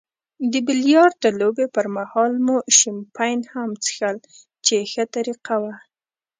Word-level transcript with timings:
د 0.51 0.53
بیلیارډ 0.67 1.21
لوبې 1.39 1.67
پرمهال 1.75 2.31
مو 2.45 2.57
شیمپین 2.79 3.39
هم 3.53 3.69
څیښل 3.83 4.17
چې 4.65 4.75
ښه 4.91 5.03
طریقه 5.15 5.55
وه. 5.61 5.75